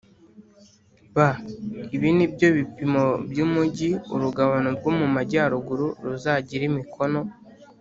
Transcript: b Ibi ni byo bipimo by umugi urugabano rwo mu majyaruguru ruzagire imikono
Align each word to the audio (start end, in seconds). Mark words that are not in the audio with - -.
b 1.15 1.17
Ibi 1.95 2.09
ni 2.17 2.27
byo 2.33 2.47
bipimo 2.57 3.03
by 3.31 3.39
umugi 3.45 3.89
urugabano 4.13 4.69
rwo 4.77 4.91
mu 4.97 5.07
majyaruguru 5.15 5.87
ruzagire 6.03 6.63
imikono 6.71 7.21